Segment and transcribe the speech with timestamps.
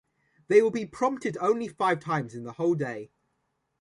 [0.47, 3.11] They will be prompted only five times in the whole day.